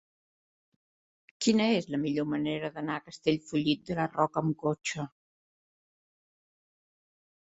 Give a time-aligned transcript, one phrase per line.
[1.45, 5.05] Quina és la millor manera d'anar a Castellfollit de la Roca amb cotxe?